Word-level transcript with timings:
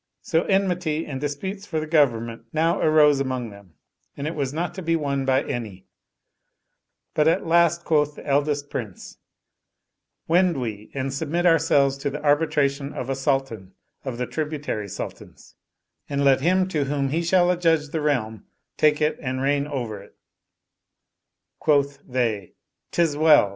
So 0.23 0.41
enmity 0.45 1.05
and 1.05 1.21
disputes 1.21 1.67
for 1.67 1.79
the 1.79 1.85
government 1.85 2.45
now 2.51 2.81
arose 2.81 3.19
among 3.19 3.51
them 3.51 3.75
and 4.17 4.25
it 4.25 4.33
was 4.33 4.51
not 4.51 4.73
to 4.73 4.81
be 4.81 4.95
won 4.95 5.25
by 5.25 5.43
any; 5.43 5.85
but 7.13 7.27
at 7.27 7.45
last 7.45 7.83
quoth 7.85 8.15
the 8.15 8.25
eldest 8.25 8.71
Prince," 8.71 9.19
Wend 10.27 10.59
we 10.59 10.89
and 10.95 11.13
submit 11.13 11.45
ourselves 11.45 11.99
to 11.99 12.09
the 12.09 12.23
arbitration 12.23 12.93
of 12.93 13.11
a 13.11 13.15
Sultan 13.15 13.75
of 14.03 14.17
the 14.17 14.25
tributary 14.25 14.89
sultans; 14.89 15.53
and 16.09 16.23
let 16.25 16.41
him 16.41 16.67
to 16.69 16.85
whom 16.85 17.09
he 17.09 17.21
shall 17.21 17.51
adjudge 17.51 17.89
the 17.89 18.01
realm 18.01 18.37
io8 18.37 18.41
The 18.41 18.41
Sultan 18.41 18.43
and 18.43 18.43
his 18.57 18.77
Three 18.77 18.87
Sons 18.87 18.95
take 18.95 19.19
It 19.19 19.19
and 19.21 19.41
reign 19.43 19.67
over 19.67 20.01
it." 20.01 20.15
Quoth 21.59 21.99
they," 22.07 22.53
Tis 22.91 23.15
well! 23.15 23.49